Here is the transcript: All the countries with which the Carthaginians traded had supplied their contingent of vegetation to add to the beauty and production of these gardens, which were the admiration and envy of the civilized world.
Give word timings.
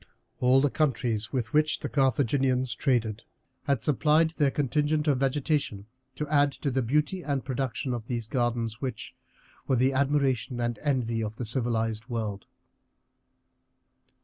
All 0.39 0.61
the 0.61 0.71
countries 0.71 1.31
with 1.31 1.53
which 1.53 1.79
the 1.81 1.87
Carthaginians 1.87 2.73
traded 2.73 3.23
had 3.65 3.83
supplied 3.83 4.31
their 4.31 4.49
contingent 4.49 5.07
of 5.07 5.19
vegetation 5.19 5.85
to 6.15 6.27
add 6.27 6.51
to 6.53 6.71
the 6.71 6.81
beauty 6.81 7.21
and 7.21 7.45
production 7.45 7.93
of 7.93 8.07
these 8.07 8.27
gardens, 8.27 8.81
which 8.81 9.13
were 9.67 9.75
the 9.75 9.93
admiration 9.93 10.59
and 10.59 10.79
envy 10.81 11.21
of 11.21 11.35
the 11.35 11.45
civilized 11.45 12.07
world. 12.09 12.47